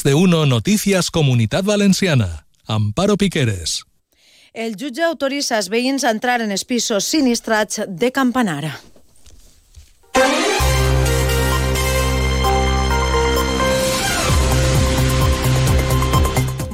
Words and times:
De 0.00 0.14
uno 0.14 0.46
Noticias 0.46 1.10
Comunitat 1.10 1.66
Valenciana. 1.66 2.46
Amparo 2.66 3.18
Piqueres. 3.18 3.82
El 4.54 4.72
jutge 4.80 5.04
autoritza 5.04 5.58
els 5.60 5.68
veïns 5.68 6.06
a 6.08 6.12
entrar 6.16 6.40
en 6.40 6.50
els 6.56 6.64
pisos 6.64 7.04
sinistrats 7.04 7.82
de 7.86 8.10
Campanara. 8.10 8.72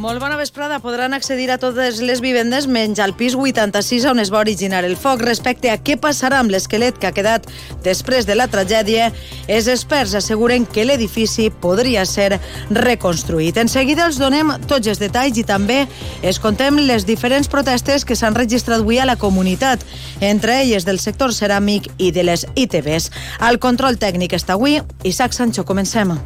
Molt 0.08 0.22
bona 0.24 0.38
vesprada. 0.40 0.78
Podran 0.80 1.12
accedir 1.12 1.50
a 1.52 1.58
totes 1.60 1.98
les 2.00 2.22
vivendes 2.24 2.64
menys 2.64 2.96
al 3.04 3.12
pis 3.12 3.34
86 3.36 4.06
on 4.08 4.22
es 4.22 4.30
va 4.32 4.38
originar 4.40 4.80
el 4.88 4.94
foc. 4.96 5.20
Respecte 5.20 5.68
a 5.68 5.76
què 5.84 5.98
passarà 6.00 6.38
amb 6.40 6.48
l'esquelet 6.48 6.96
que 6.96 7.10
ha 7.10 7.12
quedat 7.12 7.44
després 7.84 8.24
de 8.24 8.38
la 8.38 8.46
tragèdia, 8.48 9.10
els 9.52 9.68
experts 9.68 10.16
asseguren 10.16 10.64
que 10.64 10.86
l'edifici 10.88 11.50
podria 11.52 12.06
ser 12.08 12.40
reconstruït. 12.72 13.60
En 13.60 13.68
seguida 13.68 14.08
els 14.08 14.16
donem 14.16 14.54
tots 14.64 14.88
els 14.88 15.04
detalls 15.04 15.36
i 15.36 15.44
també 15.44 15.82
es 16.24 16.40
contem 16.40 16.80
les 16.88 17.04
diferents 17.04 17.52
protestes 17.52 18.08
que 18.08 18.16
s'han 18.16 18.40
registrat 18.40 18.80
avui 18.80 19.04
a 19.04 19.04
la 19.04 19.20
comunitat, 19.20 19.84
entre 20.24 20.62
elles 20.62 20.88
del 20.88 21.04
sector 21.04 21.36
ceràmic 21.36 21.92
i 21.98 22.14
de 22.16 22.24
les 22.24 22.48
ITVs. 22.56 23.12
Al 23.44 23.60
control 23.60 24.00
tècnic 24.00 24.40
està 24.40 24.56
avui 24.56 24.80
Isaac 25.04 25.36
Sancho. 25.36 25.68
Comencem. 25.68 26.16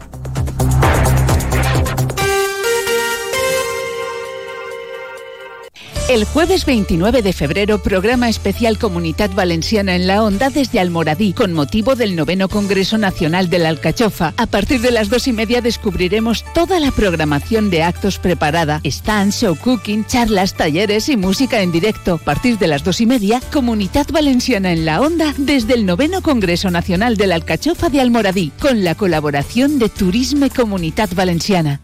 El 6.13 6.27
jueves 6.27 6.67
29 6.67 7.23
de 7.23 7.33
febrero, 7.33 7.83
programa 7.83 8.29
especial 8.29 8.77
Comunidad 8.77 9.31
Valenciana 9.31 9.97
en 9.97 10.07
la 10.07 10.23
Onda 10.23 10.51
desde 10.51 10.79
Almoradí, 10.79 11.33
con 11.33 11.55
motivo 11.55 11.95
del 11.95 12.17
noveno 12.17 12.51
Congreso 12.51 12.99
Nacional 12.99 13.49
de 13.49 13.59
la 13.59 13.71
Alcachofa. 13.71 14.35
A 14.37 14.45
partir 14.45 14.83
de 14.83 14.91
las 14.91 15.09
dos 15.09 15.27
y 15.27 15.33
media 15.33 15.63
descubriremos 15.63 16.45
toda 16.53 16.81
la 16.81 16.91
programación 16.91 17.71
de 17.71 17.83
actos 17.83 18.19
preparada, 18.19 18.83
stands, 18.85 19.41
show 19.41 19.57
cooking, 19.57 20.05
charlas, 20.05 20.53
talleres 20.53 21.09
y 21.09 21.17
música 21.17 21.63
en 21.63 21.73
directo. 21.73 22.17
A 22.17 22.19
partir 22.19 22.59
de 22.59 22.67
las 22.67 22.85
dos 22.85 23.01
y 23.01 23.07
media, 23.07 23.41
Comunidad 23.51 24.07
Valenciana 24.13 24.71
en 24.71 24.85
la 24.85 25.01
Onda 25.01 25.33
desde 25.39 25.73
el 25.73 25.87
noveno 25.87 26.21
Congreso 26.21 26.71
Nacional 26.71 27.17
de 27.17 27.27
la 27.27 27.37
Alcachofa 27.37 27.89
de 27.89 28.03
Almoradí, 28.03 28.53
con 28.61 28.85
la 28.85 28.95
colaboración 28.97 29.79
de 29.79 29.89
Turisme 29.89 30.51
Comunidad 30.51 31.09
Valenciana. 31.15 31.81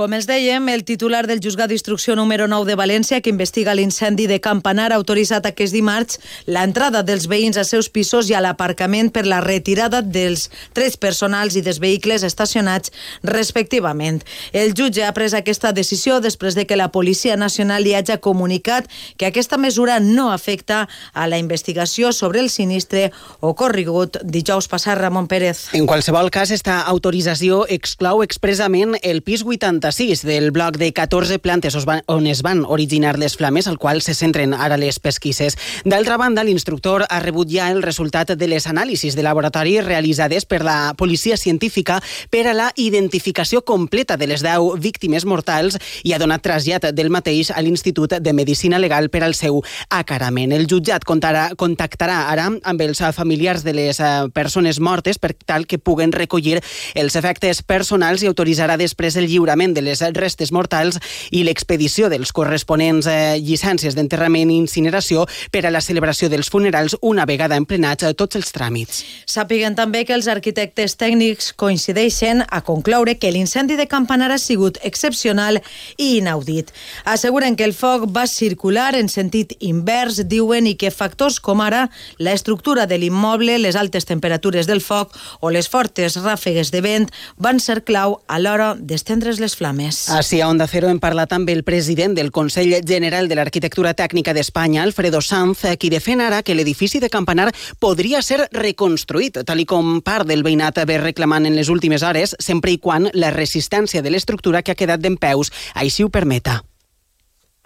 Com 0.00 0.14
els 0.16 0.24
dèiem, 0.24 0.64
el 0.72 0.80
titular 0.88 1.26
del 1.28 1.42
Juzgat 1.44 1.68
d'Instrucció 1.68 2.14
número 2.16 2.46
9 2.48 2.64
de 2.70 2.74
València, 2.78 3.18
que 3.20 3.28
investiga 3.28 3.74
l'incendi 3.76 4.24
de 4.30 4.38
Campanar, 4.40 4.94
ha 4.94 4.96
autoritzat 4.96 5.44
aquest 5.44 5.74
dimarts 5.76 6.16
l'entrada 6.48 7.02
dels 7.04 7.26
veïns 7.28 7.58
als 7.60 7.68
seus 7.74 7.90
pisos 7.92 8.30
i 8.30 8.32
a 8.32 8.40
l'aparcament 8.40 9.10
per 9.12 9.26
la 9.28 9.42
retirada 9.44 10.00
dels 10.00 10.46
tres 10.72 10.96
personals 10.96 11.58
i 11.58 11.60
dels 11.60 11.82
vehicles 11.84 12.24
estacionats 12.24 12.94
respectivament. 13.28 14.22
El 14.56 14.72
jutge 14.72 15.04
ha 15.04 15.12
pres 15.12 15.34
aquesta 15.36 15.74
decisió 15.76 16.16
després 16.24 16.56
de 16.56 16.64
que 16.64 16.80
la 16.80 16.88
Policia 16.96 17.36
Nacional 17.36 17.84
li 17.84 17.92
hagi 17.92 18.16
comunicat 18.24 18.88
que 19.20 19.28
aquesta 19.28 19.60
mesura 19.60 20.00
no 20.00 20.30
afecta 20.32 20.86
a 21.12 21.28
la 21.28 21.36
investigació 21.36 22.14
sobre 22.16 22.40
el 22.40 22.48
sinistre 22.48 23.10
ocorregut 23.44 24.16
dijous 24.24 24.64
passat 24.64 24.96
Ramon 24.96 25.28
Pérez. 25.28 25.66
En 25.76 25.84
qualsevol 25.84 26.32
cas, 26.32 26.56
esta 26.56 26.80
autorització 26.88 27.66
exclou 27.68 28.24
expressament 28.24 28.96
el 29.02 29.20
pis 29.20 29.44
80 29.44 29.89
96 29.90 30.22
del 30.22 30.52
bloc 30.52 30.76
de 30.76 30.92
14 30.92 31.40
plantes 31.40 31.76
on 32.06 32.26
es 32.26 32.42
van 32.42 32.64
originar 32.64 33.18
les 33.18 33.36
flames, 33.36 33.66
al 33.66 33.78
qual 33.78 34.02
se 34.02 34.14
centren 34.14 34.54
ara 34.54 34.76
les 34.78 35.00
pesquises. 35.00 35.56
D'altra 35.84 36.16
banda, 36.16 36.44
l'instructor 36.46 37.06
ha 37.08 37.18
rebut 37.20 37.50
ja 37.50 37.70
el 37.74 37.82
resultat 37.82 38.30
de 38.38 38.46
les 38.46 38.68
anàlisis 38.70 39.16
de 39.16 39.24
laboratori 39.26 39.80
realitzades 39.80 40.46
per 40.46 40.62
la 40.62 40.94
policia 40.96 41.36
científica 41.36 41.98
per 42.30 42.46
a 42.46 42.54
la 42.54 42.68
identificació 42.76 43.64
completa 43.66 44.16
de 44.16 44.28
les 44.30 44.44
10 44.46 44.78
víctimes 44.78 45.26
mortals 45.26 45.78
i 46.04 46.12
ha 46.14 46.20
donat 46.22 46.44
trasllat 46.46 46.90
del 46.94 47.10
mateix 47.10 47.50
a 47.50 47.58
l'Institut 47.60 48.20
de 48.20 48.32
Medicina 48.32 48.78
Legal 48.78 49.10
per 49.10 49.24
al 49.24 49.34
seu 49.34 49.58
acarament. 49.88 50.52
El 50.52 50.68
jutjat 50.70 51.02
contarà, 51.04 51.48
contactarà 51.56 52.28
ara 52.30 52.46
amb 52.46 52.86
els 52.86 53.02
familiars 53.16 53.66
de 53.66 53.74
les 53.74 53.98
eh, 53.98 54.28
persones 54.32 54.78
mortes 54.78 55.18
per 55.18 55.34
tal 55.34 55.66
que 55.66 55.82
puguen 55.82 56.12
recollir 56.12 56.60
els 56.94 57.16
efectes 57.16 57.64
personals 57.66 58.22
i 58.22 58.30
autoritzarà 58.30 58.78
després 58.78 59.18
el 59.18 59.26
lliurament 59.26 59.69
de 59.74 59.84
les 59.84 60.02
restes 60.16 60.52
mortals 60.52 60.98
i 61.30 61.42
l'expedició 61.44 62.08
dels 62.12 62.32
corresponents 62.32 63.08
eh, 63.10 63.38
llicències 63.40 63.96
d'enterrament 63.96 64.50
i 64.50 64.58
incineració 64.60 65.26
per 65.52 65.64
a 65.66 65.72
la 65.74 65.82
celebració 65.84 66.28
dels 66.32 66.50
funerals 66.50 66.96
una 67.00 67.26
vegada 67.26 67.58
emplenats 67.60 68.04
eh, 68.06 68.14
tots 68.14 68.38
els 68.40 68.52
tràmits. 68.54 69.02
Sàpiguen 69.30 69.76
també 69.78 70.04
que 70.04 70.16
els 70.16 70.28
arquitectes 70.30 70.96
tècnics 71.00 71.52
coincideixen 71.56 72.44
a 72.48 72.62
concloure 72.66 73.16
que 73.18 73.32
l'incendi 73.32 73.76
de 73.76 73.88
Campanar 73.90 74.30
ha 74.32 74.38
sigut 74.38 74.78
excepcional 74.86 75.60
i 75.96 76.16
inaudit. 76.18 76.72
Asseguren 77.04 77.56
que 77.56 77.66
el 77.66 77.74
foc 77.74 78.06
va 78.10 78.26
circular 78.30 78.94
en 78.98 79.08
sentit 79.08 79.54
invers, 79.60 80.22
diuen, 80.28 80.66
i 80.66 80.76
que 80.78 80.90
factors 80.94 81.40
com 81.40 81.60
ara 81.64 81.88
la 82.18 82.32
estructura 82.32 82.86
de 82.86 82.98
l'immoble, 82.98 83.58
les 83.58 83.76
altes 83.76 84.06
temperatures 84.08 84.66
del 84.66 84.82
foc 84.84 85.16
o 85.40 85.50
les 85.50 85.68
fortes 85.68 86.18
ràfegues 86.20 86.72
de 86.74 86.82
vent 86.84 87.08
van 87.36 87.60
ser 87.60 87.80
clau 87.84 88.20
a 88.26 88.38
l'hora 88.38 88.74
d'estendre's 88.78 89.40
les 89.40 89.56
flames. 89.60 90.08
Així 90.16 90.40
a 90.40 90.48
Onda 90.48 90.66
Cero 90.70 90.88
hem 90.88 91.00
parlat 91.02 91.34
amb 91.36 91.50
el 91.52 91.62
president 91.68 92.16
del 92.16 92.32
Consell 92.32 92.72
General 92.86 93.28
de 93.28 93.36
l'Arquitectura 93.36 93.92
Tècnica 93.98 94.34
d'Espanya, 94.36 94.82
Alfredo 94.82 95.20
Sanz, 95.20 95.66
qui 95.78 95.92
defèn 95.92 96.24
ara 96.24 96.40
que 96.42 96.56
l'edifici 96.56 97.02
de 97.02 97.12
Campanar 97.12 97.50
podria 97.78 98.22
ser 98.24 98.46
reconstruït, 98.56 99.42
tal 99.44 99.60
i 99.60 99.68
com 99.68 100.00
part 100.06 100.28
del 100.28 100.44
veïnat 100.46 100.80
ve 100.88 100.98
reclamant 101.02 101.46
en 101.46 101.58
les 101.58 101.68
últimes 101.68 102.02
hores, 102.06 102.34
sempre 102.40 102.72
i 102.72 102.80
quan 102.80 103.10
la 103.12 103.34
resistència 103.36 104.02
de 104.02 104.10
l'estructura 104.10 104.64
que 104.64 104.72
ha 104.72 104.80
quedat 104.80 105.04
d'en 105.04 105.20
peus 105.20 105.52
així 105.74 106.06
ho 106.06 106.10
permeta. 106.10 106.62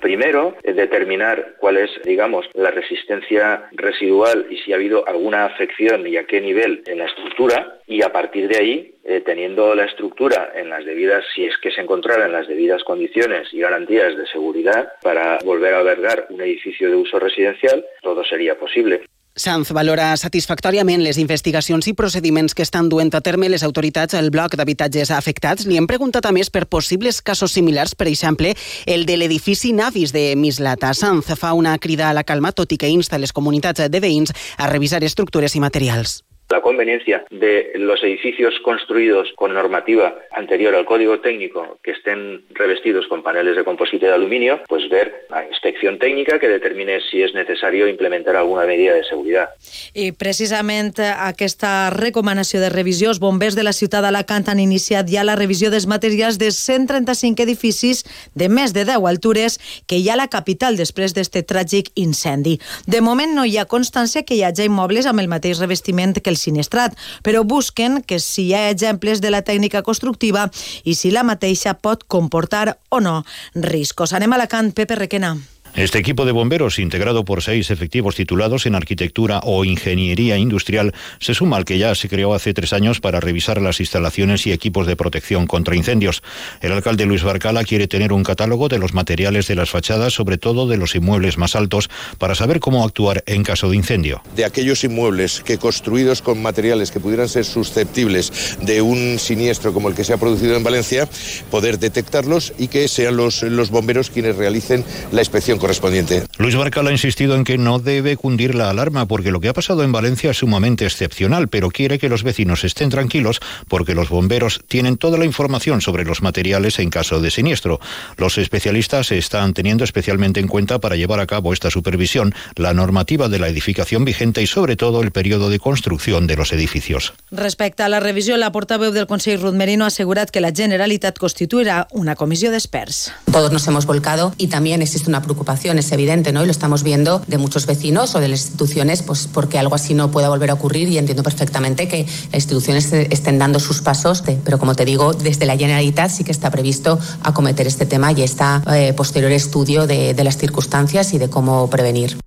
Primero, 0.05 0.55
determinar 0.63 1.55
cuál 1.57 1.79
es, 1.79 1.91
digamos, 2.05 2.45
la 2.53 2.71
resistencia 2.71 3.71
residual 3.73 4.49
y 4.51 4.59
si 4.59 4.71
ha 4.71 4.77
habido 4.77 5.09
alguna 5.09 5.47
afección 5.47 6.07
y 6.07 6.19
a 6.19 6.27
qué 6.27 6.43
nivel 6.43 6.83
en 6.85 6.99
la 6.99 7.07
estructura 7.07 7.79
y 7.87 8.03
a 8.03 8.13
partir 8.13 8.47
de 8.49 8.59
ahí, 8.59 8.95
eh, 9.03 9.23
teniendo 9.25 9.75
la 9.75 9.87
estructura 9.87 10.53
en 10.55 10.69
las 10.69 10.85
debidas, 10.85 11.25
si 11.35 11.47
es 11.47 11.57
que 11.57 11.71
se 11.71 11.81
encontrara 11.81 12.27
en 12.27 12.33
las 12.33 12.47
debidas 12.47 12.85
condiciones 12.85 13.49
y 13.55 13.61
garantías 13.61 14.15
de 14.15 14.27
seguridad 14.27 14.93
para 15.01 15.39
volver 15.43 15.73
a 15.73 15.79
albergar 15.79 16.27
un 16.29 16.43
edificio 16.43 16.91
de 16.91 16.97
uso 16.97 17.19
residencial, 17.19 17.83
todo 18.03 18.25
sería 18.25 18.59
posible. 18.59 19.07
Sanz 19.35 19.73
valora 19.75 20.13
satisfactòriament 20.15 21.01
les 21.03 21.19
investigacions 21.19 21.89
i 21.91 21.95
procediments 21.99 22.55
que 22.55 22.63
estan 22.63 22.87
duent 22.89 23.11
a 23.19 23.21
terme 23.21 23.49
les 23.51 23.65
autoritats 23.67 24.15
al 24.15 24.31
bloc 24.31 24.55
d'habitatges 24.55 25.11
afectats. 25.11 25.67
Li 25.67 25.75
hem 25.75 25.89
preguntat 25.91 26.29
a 26.29 26.33
més 26.33 26.53
per 26.55 26.69
possibles 26.71 27.19
casos 27.19 27.57
similars, 27.59 27.97
per 27.99 28.07
exemple, 28.07 28.55
el 28.87 29.03
de 29.07 29.17
l'edifici 29.19 29.73
Navis 29.75 30.15
de 30.15 30.37
Mislata. 30.39 30.95
Sanz 30.95 31.35
fa 31.35 31.53
una 31.53 31.75
crida 31.79 32.11
a 32.11 32.15
la 32.15 32.23
calma, 32.23 32.55
tot 32.55 32.71
i 32.71 32.79
que 32.79 32.93
insta 32.95 33.19
les 33.19 33.35
comunitats 33.35 33.91
de 33.91 34.01
veïns 34.01 34.31
a 34.57 34.71
revisar 34.71 35.03
estructures 35.03 35.59
i 35.59 35.65
materials. 35.67 36.24
La 36.51 36.61
conveniencia 36.61 37.25
de 37.31 37.73
los 37.77 38.03
edificios 38.05 38.55
construidos 38.63 39.29
con 39.35 39.55
normativa 39.55 40.15
anterior 40.31 40.75
al 40.75 40.85
código 40.85 41.21
técnico 41.21 41.79
que 41.83 41.93
estén 41.93 42.45
revestidos 42.51 43.07
con 43.09 43.23
paneles 43.23 43.57
de 43.57 43.65
composite 43.65 44.07
de 44.07 44.13
aluminio, 44.13 44.61
pues 44.69 44.89
ver 44.91 45.27
la 45.31 45.47
inspección 45.47 45.99
técnica 45.99 46.39
que 46.39 46.49
determine 46.49 47.01
si 47.11 47.23
es 47.23 47.33
necesario 47.35 47.89
implementar 47.89 48.37
alguna 48.37 48.67
medida 48.67 48.95
de 48.95 49.05
seguridad. 49.05 49.49
I 49.95 50.13
precisament 50.13 50.93
aquesta 51.01 51.89
recomanació 51.95 52.61
de 52.61 52.69
revisió, 52.69 53.09
els 53.09 53.23
bombers 53.23 53.57
de 53.57 53.65
la 53.65 53.73
ciutat 53.73 54.05
d'Alacant 54.05 54.51
han 54.53 54.61
iniciat 54.61 55.09
ja 55.09 55.25
la 55.25 55.39
revisió 55.41 55.71
dels 55.73 55.89
materials 55.89 56.37
de 56.39 56.51
135 56.53 57.43
edificis 57.43 58.05
de 58.35 58.51
més 58.53 58.77
de 58.77 58.85
10 58.85 59.01
altures 59.09 59.57
que 59.89 59.97
hi 59.97 60.11
ha 60.11 60.15
a 60.19 60.21
la 60.21 60.29
capital 60.29 60.77
després 60.77 61.17
d'este 61.17 61.43
tràgic 61.43 61.91
incendi. 61.97 62.59
De 62.87 63.01
moment 63.01 63.33
no 63.33 63.49
hi 63.49 63.57
ha 63.57 63.65
constància 63.65 64.25
que 64.29 64.37
hi 64.37 64.45
hagi 64.45 64.69
immobles 64.69 65.09
amb 65.09 65.25
el 65.25 65.33
mateix 65.33 65.63
revestiment 65.63 66.13
que 66.21 66.34
el 66.35 66.41
sinistrat, 66.41 66.99
però 67.25 67.45
busquen 67.47 68.03
que 68.03 68.21
si 68.21 68.49
hi 68.51 68.55
ha 68.59 68.69
exemples 68.75 69.23
de 69.25 69.33
la 69.33 69.45
tècnica 69.47 69.85
constructiva 69.87 70.49
i 70.85 70.99
si 70.99 71.15
la 71.15 71.25
mateixa 71.25 71.79
pot 71.79 72.05
comportar 72.05 72.77
o 72.91 73.01
no 73.01 73.23
riscos. 73.55 74.13
Anem 74.13 74.35
a 74.35 74.43
Alacant, 74.43 74.75
Pepe 74.75 74.99
Requena. 74.99 75.37
Este 75.77 75.99
equipo 75.99 76.25
de 76.25 76.31
bomberos, 76.31 76.79
integrado 76.79 77.25
por 77.25 77.43
seis 77.43 77.69
efectivos 77.73 78.15
titulados 78.15 78.65
en 78.67 78.77
arquitectura 78.77 79.41
o 79.43 79.65
ingeniería 79.65 80.39
industrial, 80.39 80.95
se 81.19 81.35
suma 81.35 81.57
al 81.57 81.65
que 81.65 81.79
ya 81.79 81.97
se 81.97 82.09
creó 82.09 82.33
hace 82.33 82.55
tres 82.55 82.73
años 82.73 83.01
para 83.01 83.19
revisar 83.19 83.61
las 83.61 83.81
instalaciones 83.81 84.47
y 84.47 84.53
equipos 84.53 84.87
de 84.87 84.95
protección 84.95 85.49
contra 85.49 85.75
incendios. 85.75 86.23
El 86.61 86.71
alcalde 86.71 87.07
Luis 87.07 87.25
Barcala 87.25 87.65
quiere 87.65 87.89
tener 87.89 88.13
un 88.13 88.23
catálogo 88.23 88.69
de 88.69 88.79
los 88.79 88.95
materiales 88.95 89.49
de 89.49 89.57
las 89.57 89.71
fachadas, 89.71 90.13
sobre 90.13 90.39
todo 90.39 90.69
de 90.69 90.77
los 90.77 90.95
inmuebles 90.95 91.39
más 91.39 91.57
altos, 91.57 91.91
para 92.19 92.37
saber 92.37 92.61
cómo 92.61 92.85
actuar 92.85 93.25
en 93.27 93.43
caso 93.43 93.69
de 93.69 93.75
incendio. 93.75 94.23
De 94.37 94.45
aquellos 94.45 94.85
inmuebles 94.85 95.41
que 95.41 95.59
construidos 95.59 96.23
con 96.23 96.41
materiales 96.41 96.93
que 96.93 97.01
pudieran 97.01 97.29
ser 97.29 97.45
susceptibles 97.45 98.59
de 98.61 98.81
un 98.81 99.19
siniestro 99.19 99.73
como 99.73 99.89
el 99.89 99.97
que 99.97 100.05
se 100.05 100.13
ha 100.13 100.19
producido 100.19 100.55
en 100.55 100.63
Valencia, 100.63 101.09
poder 101.51 101.81
detectarlos 101.81 102.53
y 102.59 102.69
que 102.69 102.87
sean 102.87 103.17
los, 103.17 103.43
los 103.43 103.71
bomberos 103.71 104.11
quienes 104.11 104.37
realicen 104.37 104.85
la 105.11 105.21
inspección 105.21 105.59
correspondiente. 105.65 106.27
Luis 106.37 106.57
Barcal 106.57 106.89
ha 106.89 106.93
insistido 106.93 107.37
en 107.37 107.43
que 107.43 107.57
no 107.57 107.79
debe 107.79 108.19
cundir 108.19 108.55
la 108.55 108.69
alarma 108.69 109.07
porque 109.07 109.31
lo 109.31 109.41
que 109.41 109.49
ha 109.49 109.55
pasado 109.55 109.83
en 109.83 109.93
Valencia 109.93 110.33
es 110.33 110.37
sumamente 110.37 110.85
excepcional, 110.85 111.49
pero 111.49 111.71
quiere 111.71 111.99
que 111.99 112.11
los 112.11 112.23
vecinos 112.23 112.65
estén 112.65 112.91
tranquilos 112.91 113.41
porque 113.67 113.95
los 113.95 114.11
bomberos 114.11 114.61
tienen 114.69 114.99
toda 114.99 115.17
la 115.17 115.25
información 115.25 115.81
sobre 115.81 116.05
los 116.05 116.21
materiales 116.21 116.79
en 116.81 116.91
caso 116.91 117.19
de 117.23 117.31
siniestro. 117.31 117.81
Los 118.19 118.37
especialistas 118.37 119.11
están 119.11 119.55
teniendo 119.55 119.85
especialmente 119.85 120.39
en 120.39 120.49
cuenta 120.49 120.81
para 120.81 120.97
llevar 120.97 121.21
a 121.21 121.27
cabo 121.27 121.55
esta 121.55 121.71
supervisión 121.71 122.35
la 122.57 122.75
normativa 122.75 123.31
de 123.31 123.39
la 123.39 123.49
edificación 123.49 124.05
vigente 124.05 124.43
y 124.43 124.47
sobre 124.47 124.77
todo 124.77 125.01
el 125.01 125.13
periodo 125.13 125.49
de 125.49 125.59
construcción 125.59 126.27
de 126.27 126.37
los 126.37 126.53
edificios. 126.53 127.15
Respecte 127.31 127.83
a 127.83 127.89
la 127.89 128.01
revisió, 128.01 128.37
la 128.37 128.53
portaveu 128.53 128.93
del 128.93 129.07
Consell 129.07 129.41
Ruth 129.41 129.55
Merino 129.55 129.85
ha 129.85 129.89
assegurat 129.89 130.29
que 130.29 130.45
la 130.45 130.53
Generalitat 130.53 131.17
constituirà 131.17 131.89
una 131.93 132.17
comissió 132.17 132.53
d'experts. 132.53 133.15
Todos 133.33 133.51
nos 133.51 133.67
hemos 133.67 133.87
volcado 133.87 134.35
y 134.37 134.49
también 134.49 134.83
existe 134.83 135.09
una 135.09 135.23
preocupación, 135.23 135.54
es 135.79 135.93
evidente, 135.93 136.33
¿no? 136.33 136.43
Y 136.43 136.47
lo 136.47 136.51
estamos 136.51 136.83
viendo 136.83 137.23
de 137.27 137.39
muchos 137.39 137.67
vecinos 137.67 138.15
o 138.15 138.21
de 138.21 138.29
las 138.29 138.41
instituciones, 138.41 139.03
pues 139.03 139.29
porque 139.33 139.59
algo 139.59 139.75
así 139.75 139.95
no 139.95 140.11
pueda 140.11 140.29
volver 140.29 140.51
a 140.51 140.55
ocurrir 140.55 140.89
y 140.89 140.99
entiendo 140.99 141.23
perfectamente 141.23 141.89
que 141.89 142.05
las 142.05 142.35
instituciones 142.35 142.93
estén 142.93 143.39
dando 143.39 143.61
sus 143.61 143.81
pasos, 143.81 144.25
de, 144.25 144.39
pero 144.45 144.59
como 144.59 144.75
te 144.75 144.85
digo, 144.85 145.13
desde 145.15 145.47
la 145.47 145.57
Generalitat 145.57 146.11
sí 146.11 146.25
que 146.25 146.33
está 146.33 146.51
previsto 146.51 146.99
acometer 147.23 147.67
este 147.67 147.87
tema 147.87 148.13
y 148.13 148.23
está 148.23 148.63
eh, 148.73 148.93
posterior 148.93 149.33
estudio 149.33 149.87
de, 149.87 150.15
de 150.15 150.25
las 150.25 150.37
circunstancias 150.37 151.15
y 151.15 151.19
de 151.19 151.29
cómo 151.31 151.69
prevenir. 151.71 152.24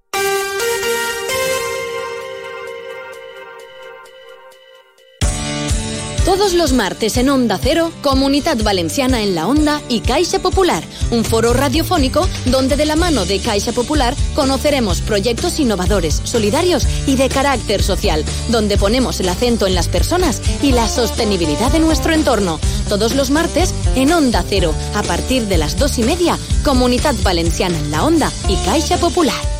Todos 6.27 6.51
los 6.51 6.73
martes 6.73 7.15
en 7.15 7.29
Onda 7.29 7.57
Cero, 7.57 7.89
Comunidad 8.01 8.57
Valenciana 8.61 9.23
en 9.23 9.33
la 9.33 9.47
Onda 9.47 9.81
y 9.87 10.01
Caixa 10.01 10.39
Popular, 10.39 10.83
un 11.09 11.23
foro 11.23 11.53
radiofónico 11.53 12.27
donde 12.47 12.75
de 12.75 12.85
la 12.85 12.97
mano 12.97 13.23
de 13.23 13.39
Caixa 13.39 13.71
Popular 13.71 14.13
conoceremos 14.35 14.99
proyectos 14.99 15.57
innovadores, 15.61 16.19
solidarios 16.25 16.85
y 17.07 17.15
de 17.15 17.29
carácter 17.29 17.81
social, 17.81 18.25
donde 18.49 18.77
ponemos 18.77 19.21
el 19.21 19.29
acento 19.29 19.67
en 19.67 19.73
las 19.73 19.87
personas 19.87 20.41
y 20.61 20.73
la 20.73 20.89
sostenibilidad 20.89 21.71
de 21.71 21.79
nuestro 21.79 22.13
entorno. 22.13 22.59
Todos 22.89 23.15
los 23.15 23.29
martes 23.29 23.73
en 23.95 24.11
Onda 24.11 24.43
Cero, 24.49 24.73
a 24.95 25.03
partir 25.03 25.47
de 25.47 25.57
las 25.57 25.79
dos 25.79 25.97
y 25.97 26.03
media, 26.03 26.37
Comunidad 26.65 27.15
Valenciana 27.23 27.79
en 27.79 27.89
la 27.89 28.03
Onda 28.03 28.33
y 28.49 28.57
Caixa 28.65 28.97
Popular. 28.97 29.56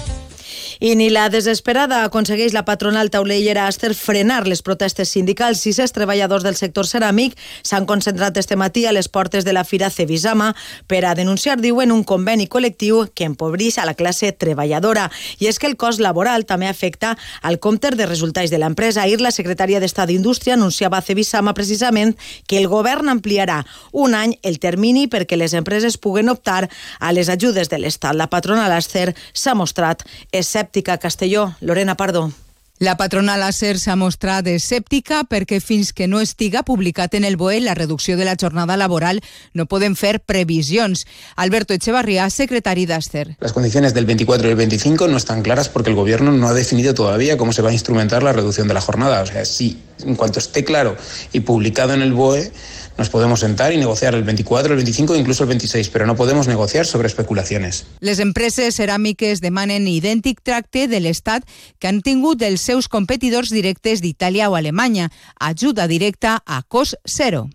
I 0.79 0.93
ni 0.95 1.09
la 1.09 1.25
desesperada 1.33 2.03
aconsegueix 2.05 2.53
la 2.53 2.61
patronal 2.65 3.09
taulellera 3.09 3.65
Aster 3.65 3.95
frenar 3.97 4.45
les 4.45 4.61
protestes 4.61 5.09
sindicals. 5.09 5.63
Sis 5.65 5.79
treballadors 5.93 6.43
del 6.45 6.55
sector 6.55 6.85
ceràmic 6.85 7.33
s'han 7.65 7.87
concentrat 7.89 8.37
este 8.37 8.55
matí 8.55 8.85
a 8.85 8.91
les 8.93 9.09
portes 9.09 9.45
de 9.45 9.53
la 9.53 9.63
Fira 9.65 9.89
Cevisama 9.89 10.51
per 10.85 11.03
a 11.05 11.15
denunciar, 11.15 11.57
diuen, 11.57 11.91
un 11.91 12.03
conveni 12.03 12.45
col·lectiu 12.45 13.07
que 13.15 13.25
empobreix 13.25 13.79
a 13.79 13.87
la 13.89 13.95
classe 13.97 14.31
treballadora. 14.37 15.07
I 15.39 15.49
és 15.49 15.57
que 15.57 15.65
el 15.65 15.77
cost 15.81 15.99
laboral 15.99 16.45
també 16.45 16.69
afecta 16.69 17.15
al 17.41 17.57
compte 17.59 17.89
de 17.97 18.05
resultats 18.05 18.53
de 18.53 18.61
l'empresa. 18.61 19.01
Ahir 19.01 19.21
la 19.21 19.33
secretària 19.33 19.81
d'Estat 19.81 20.11
d'Indústria 20.11 20.53
anunciava 20.53 20.99
a 20.99 21.01
Cevisama 21.01 21.55
precisament 21.57 22.13
que 22.45 22.61
el 22.61 22.69
govern 22.69 23.09
ampliarà 23.09 23.63
un 23.93 24.13
any 24.13 24.37
el 24.43 24.59
termini 24.59 25.07
perquè 25.07 25.41
les 25.41 25.57
empreses 25.57 25.97
puguen 25.97 26.29
optar 26.29 26.69
a 26.99 27.13
les 27.13 27.29
ajudes 27.33 27.69
de 27.73 27.81
l'Estat. 27.81 28.13
La 28.13 28.29
patronal 28.29 28.71
Aster 28.77 29.15
s'ha 29.33 29.57
mostrat 29.57 30.05
escèptica 30.31 30.66
escèptica. 30.67 30.97
Castelló, 30.97 31.55
Lorena 31.61 31.95
Pardo. 31.95 32.31
La 32.79 32.95
patronal 32.95 33.41
ASER 33.41 33.79
s'ha 33.81 33.95
mostrat 33.97 34.45
escèptica 34.51 35.23
perquè 35.25 35.57
fins 35.63 35.89
que 35.97 36.05
no 36.05 36.19
estiga 36.21 36.61
publicat 36.61 37.15
en 37.17 37.23
el 37.25 37.35
BOE 37.35 37.57
la 37.61 37.73
reducció 37.73 38.17
de 38.17 38.25
la 38.25 38.35
jornada 38.39 38.77
laboral 38.77 39.23
no 39.55 39.65
poden 39.65 39.95
fer 39.95 40.19
previsions. 40.19 41.07
Alberto 41.35 41.73
Echevarría, 41.73 42.29
secretari 42.29 42.85
d'ASER. 42.85 43.37
Las 43.39 43.53
condiciones 43.53 43.95
del 43.95 44.05
24 44.05 44.47
y 44.47 44.51
el 44.51 44.57
25 44.57 45.07
no 45.07 45.17
están 45.17 45.41
claras 45.41 45.69
porque 45.69 45.89
el 45.89 45.95
Gobierno 45.95 46.31
no 46.31 46.47
ha 46.49 46.53
definido 46.53 46.93
todavía 46.93 47.35
cómo 47.35 47.51
se 47.51 47.63
va 47.63 47.71
a 47.71 47.73
instrumentar 47.73 48.21
la 48.21 48.33
reducción 48.33 48.67
de 48.67 48.75
la 48.75 48.81
jornada. 48.81 49.23
O 49.23 49.25
sea, 49.25 49.43
si 49.45 49.81
en 50.05 50.15
cuanto 50.15 50.37
esté 50.37 50.63
claro 50.63 50.97
y 51.33 51.39
publicado 51.39 51.95
en 51.95 52.03
el 52.03 52.13
BOE, 52.13 52.51
nos 52.97 53.09
podemos 53.09 53.39
sentar 53.39 53.73
y 53.73 53.77
negociar 53.77 54.15
el 54.15 54.23
24, 54.23 54.73
el 54.73 54.77
25 54.77 55.15
e 55.15 55.19
incluso 55.19 55.43
el 55.43 55.49
26, 55.49 55.89
pero 55.89 56.05
no 56.05 56.15
podemos 56.15 56.47
negociar 56.47 56.85
sobre 56.85 57.07
especulaciones. 57.07 57.85
Les 57.99 58.19
empreses 58.19 58.79
ceràmiques 58.79 59.41
demanen 59.41 59.87
idèntic 59.87 60.41
tracte 60.43 60.87
de 60.87 61.01
l'Estat 61.01 61.45
que 61.79 61.87
han 61.87 62.01
tingut 62.01 62.41
els 62.41 62.61
seus 62.61 62.87
competidors 62.87 63.53
directes 63.53 64.01
d'Itàlia 64.01 64.49
o 64.49 64.55
Alemanya, 64.55 65.11
ajuda 65.39 65.87
directa 65.87 66.41
a 66.45 66.63
cost 66.63 66.95
zero. 67.07 67.47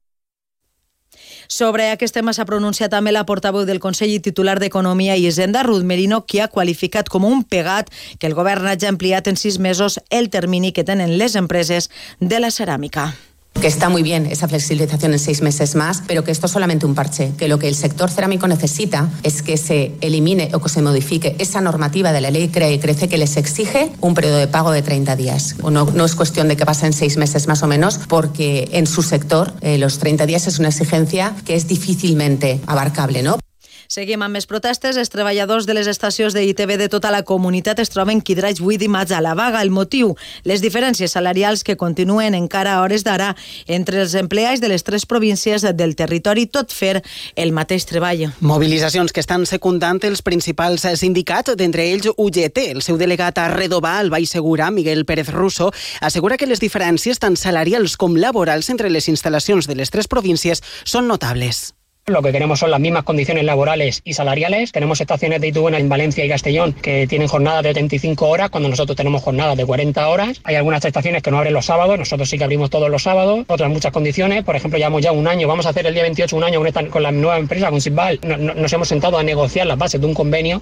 Sobre 1.48 1.90
aquest 1.92 2.14
tema 2.16 2.32
s'ha 2.32 2.46
pronunciat 2.48 2.92
també 2.94 3.12
la 3.12 3.26
portaveu 3.28 3.66
del 3.68 3.80
Consell 3.82 4.12
i 4.14 4.22
titular 4.24 4.58
d'Economia 4.60 5.18
i 5.18 5.26
Hisenda, 5.28 5.62
Ruth 5.66 5.84
Merino, 5.84 6.22
qui 6.24 6.40
ha 6.40 6.48
qualificat 6.48 7.10
com 7.12 7.26
un 7.28 7.44
pegat 7.44 7.90
que 8.18 8.30
el 8.30 8.38
govern 8.38 8.70
hagi 8.70 8.88
ampliat 8.88 9.28
en 9.28 9.36
sis 9.36 9.58
mesos 9.58 10.00
el 10.10 10.30
termini 10.30 10.72
que 10.72 10.84
tenen 10.84 11.18
les 11.18 11.36
empreses 11.36 11.90
de 12.20 12.40
la 12.40 12.50
ceràmica 12.50 13.12
que 13.60 13.66
está 13.68 13.88
muy 13.88 14.02
bien 14.02 14.26
esa 14.26 14.48
flexibilización 14.48 15.12
en 15.12 15.18
seis 15.18 15.40
meses 15.40 15.74
más, 15.74 16.02
pero 16.06 16.24
que 16.24 16.32
esto 16.32 16.46
es 16.46 16.52
solamente 16.52 16.84
un 16.84 16.94
parche, 16.94 17.32
que 17.36 17.48
lo 17.48 17.58
que 17.58 17.68
el 17.68 17.74
sector 17.74 18.10
cerámico 18.10 18.48
necesita 18.48 19.08
es 19.22 19.42
que 19.42 19.56
se 19.56 19.92
elimine 20.00 20.50
o 20.52 20.60
que 20.60 20.68
se 20.68 20.82
modifique 20.82 21.36
esa 21.38 21.60
normativa 21.60 22.12
de 22.12 22.20
la 22.20 22.30
ley 22.30 22.48
CREA 22.48 22.72
y 22.72 22.78
CRECE 22.78 23.08
que 23.08 23.18
les 23.18 23.36
exige 23.36 23.92
un 24.00 24.14
periodo 24.14 24.38
de 24.38 24.48
pago 24.48 24.72
de 24.72 24.82
30 24.82 25.14
días. 25.16 25.56
No, 25.62 26.04
es 26.04 26.14
cuestión 26.14 26.48
de 26.48 26.56
que 26.56 26.66
pasen 26.66 26.92
seis 26.92 27.16
meses 27.16 27.46
más 27.46 27.62
o 27.62 27.68
menos, 27.68 28.00
porque 28.08 28.68
en 28.72 28.86
su 28.86 29.02
sector 29.02 29.52
eh, 29.60 29.78
los 29.78 29.98
30 29.98 30.26
días 30.26 30.46
es 30.46 30.58
una 30.58 30.68
exigencia 30.68 31.34
que 31.44 31.54
es 31.54 31.68
difícilmente 31.68 32.60
abarcable, 32.66 33.22
¿no? 33.22 33.38
Seguim 33.92 34.22
amb 34.24 34.32
més 34.32 34.46
protestes. 34.48 34.96
Els 34.96 35.10
treballadors 35.12 35.66
de 35.68 35.74
les 35.76 35.88
estacions 35.90 36.32
de 36.32 36.40
ITV 36.48 36.78
de 36.80 36.86
tota 36.88 37.10
la 37.12 37.26
comunitat 37.28 37.82
es 37.82 37.90
troben 37.92 38.22
quidrats 38.24 38.62
avui 38.62 38.78
dimarts 38.80 39.12
a 39.12 39.18
la 39.20 39.34
vaga. 39.36 39.60
El 39.60 39.68
motiu, 39.68 40.14
les 40.48 40.62
diferències 40.64 41.12
salarials 41.12 41.60
que 41.60 41.76
continuen 41.76 42.32
encara 42.32 42.72
a 42.72 42.78
hores 42.80 43.04
d'ara 43.04 43.34
entre 43.66 44.00
els 44.00 44.14
empleats 44.16 44.62
de 44.62 44.70
les 44.72 44.86
tres 44.86 45.04
províncies 45.04 45.66
del 45.76 45.92
territori, 45.98 46.46
tot 46.46 46.72
fer 46.72 47.02
el 47.36 47.52
mateix 47.52 47.84
treball. 47.90 48.30
Mobilitzacions 48.40 49.12
que 49.12 49.20
estan 49.20 49.44
secundant 49.44 50.00
els 50.08 50.24
principals 50.24 50.88
sindicats, 50.96 51.52
d'entre 51.60 51.84
ells 51.92 52.08
UGT. 52.16 52.64
El 52.72 52.80
seu 52.80 52.96
delegat 52.96 53.42
a 53.44 53.50
Redovà, 53.52 53.98
el 54.00 54.08
Baix 54.08 54.32
Segura, 54.32 54.70
Miguel 54.70 55.04
Pérez 55.04 55.28
Russo, 55.36 55.68
assegura 56.00 56.40
que 56.40 56.48
les 56.48 56.64
diferències 56.64 57.20
tant 57.20 57.36
salarials 57.36 58.00
com 58.00 58.16
laborals 58.16 58.72
entre 58.72 58.88
les 58.88 59.12
instal·lacions 59.12 59.68
de 59.68 59.76
les 59.76 59.92
tres 59.92 60.08
províncies 60.08 60.64
són 60.88 61.12
notables. 61.12 61.74
Lo 62.06 62.20
que 62.20 62.32
queremos 62.32 62.58
son 62.58 62.72
las 62.72 62.80
mismas 62.80 63.04
condiciones 63.04 63.44
laborales 63.44 64.00
y 64.02 64.14
salariales. 64.14 64.72
Tenemos 64.72 65.00
estaciones 65.00 65.40
de 65.40 65.46
ITV 65.46 65.68
en 65.74 65.88
Valencia 65.88 66.24
y 66.24 66.28
Castellón 66.28 66.72
que 66.72 67.06
tienen 67.06 67.28
jornadas 67.28 67.62
de 67.62 67.70
85 67.70 68.26
horas 68.26 68.50
cuando 68.50 68.68
nosotros 68.68 68.96
tenemos 68.96 69.22
jornadas 69.22 69.56
de 69.56 69.64
40 69.64 70.08
horas. 70.08 70.40
Hay 70.42 70.56
algunas 70.56 70.84
estaciones 70.84 71.22
que 71.22 71.30
no 71.30 71.38
abren 71.38 71.54
los 71.54 71.66
sábados, 71.66 71.96
nosotros 71.96 72.28
sí 72.28 72.38
que 72.38 72.44
abrimos 72.44 72.70
todos 72.70 72.90
los 72.90 73.04
sábados. 73.04 73.44
Otras 73.46 73.70
muchas 73.70 73.92
condiciones, 73.92 74.42
por 74.42 74.56
ejemplo, 74.56 74.78
llevamos 74.78 75.00
ya 75.00 75.12
un 75.12 75.28
año, 75.28 75.46
vamos 75.46 75.64
a 75.66 75.68
hacer 75.68 75.86
el 75.86 75.94
día 75.94 76.02
28 76.02 76.36
un 76.36 76.42
año 76.42 76.60
con, 76.90 77.02
la 77.04 77.12
nueva 77.12 77.38
empresa, 77.38 77.70
con 77.70 77.80
Sitbal. 77.80 78.18
Nos 78.56 78.72
hemos 78.72 78.88
sentado 78.88 79.16
a 79.16 79.22
negociar 79.22 79.68
las 79.68 79.78
bases 79.78 80.00
de 80.00 80.06
un 80.08 80.14
convenio 80.14 80.60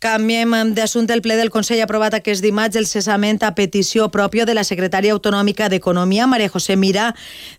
Canviem 0.00 0.72
d'assumpte. 0.72 1.12
El 1.12 1.20
ple 1.20 1.34
del 1.36 1.50
Consell 1.52 1.82
ha 1.82 1.84
aprovat 1.84 2.14
aquest 2.16 2.40
dimarts 2.40 2.78
el 2.80 2.86
cessament 2.88 3.42
a 3.44 3.50
petició 3.52 4.06
pròpia 4.08 4.46
de 4.48 4.54
la 4.56 4.62
secretària 4.64 5.12
autonòmica 5.12 5.68
d'Economia, 5.68 6.24
Maria 6.26 6.48
José 6.48 6.72
Mira, 6.80 7.10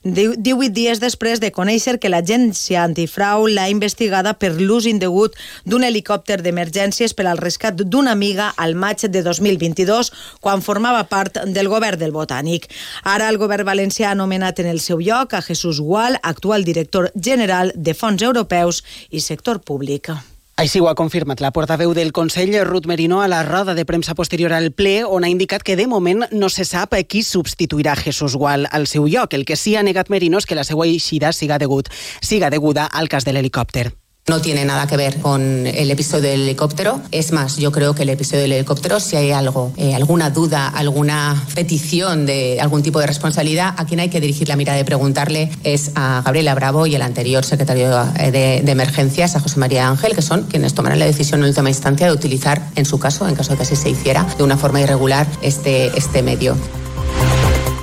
18 0.02 0.72
dies 0.74 0.98
després 1.04 1.38
de 1.38 1.52
conèixer 1.54 2.00
que 2.02 2.10
l'agència 2.10 2.82
antifrau 2.82 3.46
l'ha 3.46 3.68
investigada 3.70 4.34
per 4.34 4.56
l'ús 4.58 4.88
indegut 4.90 5.38
d'un 5.70 5.86
helicòpter 5.86 6.40
d'emergències 6.42 7.14
per 7.14 7.28
al 7.30 7.38
rescat 7.38 7.78
d'una 7.78 8.18
amiga 8.18 8.50
al 8.58 8.74
maig 8.74 9.06
de 9.06 9.22
2022, 9.22 10.10
quan 10.42 10.66
formava 10.66 11.06
part 11.14 11.44
del 11.46 11.70
govern 11.70 12.02
del 12.02 12.18
Botànic. 12.18 12.66
Ara 13.06 13.30
el 13.30 13.38
govern 13.38 13.70
valencià 13.70 14.10
ha 14.10 14.18
anomenat 14.18 14.66
en 14.66 14.74
el 14.74 14.82
seu 14.82 14.98
lloc 14.98 15.38
a 15.38 15.46
Jesús 15.46 15.78
Gual, 15.78 16.18
actual 16.24 16.66
director 16.66 17.12
general 17.14 17.70
de 17.76 17.94
Fons 17.94 18.26
Europeus 18.26 18.82
i 19.12 19.22
Sector 19.22 19.62
Públic. 19.62 20.10
Així 20.58 20.82
ho 20.82 20.88
ha 20.90 20.96
confirmat 20.96 21.40
la 21.42 21.52
portaveu 21.56 21.94
del 21.94 22.12
Consell, 22.12 22.54
Ruth 22.68 22.86
Merino, 22.86 23.22
a 23.22 23.28
la 23.28 23.42
roda 23.44 23.74
de 23.74 23.86
premsa 23.86 24.16
posterior 24.16 24.54
al 24.54 24.72
ple, 24.72 25.02
on 25.06 25.24
ha 25.24 25.32
indicat 25.32 25.64
que 25.64 25.78
de 25.80 25.88
moment 25.88 26.28
no 26.32 26.50
se 26.50 26.66
sap 26.66 26.94
qui 27.08 27.24
substituirà 27.24 27.96
Jesús 27.96 28.36
Gual 28.36 28.68
al 28.72 28.86
seu 28.88 29.08
lloc. 29.08 29.34
El 29.34 29.46
que 29.46 29.56
sí 29.56 29.76
ha 29.76 29.84
negat 29.84 30.10
Merino 30.10 30.38
és 30.38 30.46
que 30.46 30.60
la 30.60 30.68
seva 30.68 30.86
eixida 30.86 31.32
siga, 31.32 31.58
degut, 31.58 31.90
siga 32.22 32.52
deguda 32.52 32.86
al 32.86 33.10
cas 33.10 33.26
de 33.26 33.34
l'helicòpter. 33.34 34.01
No 34.28 34.40
tiene 34.40 34.66
nada 34.66 34.86
que 34.86 34.98
ver 34.98 35.20
con 35.20 35.66
el 35.66 35.90
episodio 35.90 36.30
del 36.30 36.42
helicóptero. 36.42 37.02
Es 37.12 37.32
más, 37.32 37.58
yo 37.58 37.72
creo 37.72 37.96
que 37.96 38.04
el 38.04 38.10
episodio 38.10 38.44
del 38.44 38.52
helicóptero, 38.52 39.00
si 39.00 39.16
hay 39.16 39.32
algo, 39.32 39.74
eh, 39.78 39.96
alguna 39.96 40.30
duda, 40.30 40.68
alguna 40.68 41.44
petición 41.56 42.28
de 42.28 42.60
algún 42.62 42.84
tipo 42.84 43.00
de 43.00 43.08
responsabilidad, 43.08 43.74
a 43.78 43.86
quien 43.86 44.00
hay 44.00 44.10
que 44.10 44.22
dirigir 44.22 44.48
la 44.48 44.56
mirada 44.56 44.80
y 44.80 44.84
preguntarle 44.84 45.50
es 45.64 45.92
a 45.96 46.22
Gabriela 46.24 46.54
Bravo 46.54 46.86
y 46.86 46.94
el 46.94 47.02
anterior 47.02 47.44
secretario 47.44 47.90
de, 48.14 48.62
de 48.64 48.72
Emergencias, 48.72 49.36
a 49.36 49.40
José 49.40 49.60
María 49.60 49.88
Ángel, 49.88 50.14
que 50.14 50.22
son 50.22 50.44
quienes 50.44 50.76
tomarán 50.76 51.00
la 51.00 51.06
decisión 51.06 51.42
en 51.42 51.50
última 51.50 51.70
instancia 51.70 52.06
de 52.06 52.14
utilizar, 52.14 52.70
en 52.76 52.86
su 52.86 53.00
caso, 53.00 53.28
en 53.28 53.34
caso 53.34 53.52
de 53.52 53.58
que 53.58 53.64
así 53.64 53.76
se 53.76 53.90
hiciera, 53.90 54.24
de 54.38 54.44
una 54.44 54.56
forma 54.56 54.82
irregular 54.82 55.26
este, 55.42 55.88
este 55.98 56.22
medio. 56.22 56.56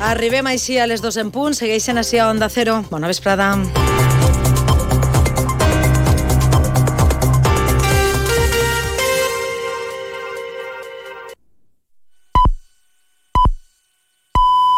Arribem 0.01 0.47
així 0.47 0.79
les 0.87 1.03
dos 1.03 1.19
en 1.19 1.33
punt. 1.35 1.59
Segueixen 1.59 1.99
així 1.99 2.23
a 2.23 2.31
Onda 2.31 2.49
Cero. 2.49 2.85
Bona 2.91 3.11
vesprada. 3.11 3.57